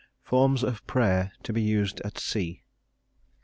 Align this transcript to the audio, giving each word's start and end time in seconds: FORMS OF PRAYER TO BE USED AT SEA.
FORMS 0.23 0.63
OF 0.63 0.87
PRAYER 0.87 1.31
TO 1.43 1.53
BE 1.53 1.61
USED 1.61 2.01
AT 2.03 2.17
SEA. 2.17 2.63